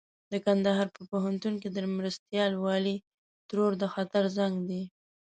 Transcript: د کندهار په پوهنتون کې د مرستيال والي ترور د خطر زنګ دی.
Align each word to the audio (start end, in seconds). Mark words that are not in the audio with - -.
د 0.31 0.33
کندهار 0.45 0.87
په 0.95 1.01
پوهنتون 1.11 1.53
کې 1.61 1.69
د 1.71 1.77
مرستيال 1.97 2.51
والي 2.57 2.95
ترور 3.49 3.71
د 3.81 3.83
خطر 3.93 4.23
زنګ 4.37 4.55
دی. 4.69 4.83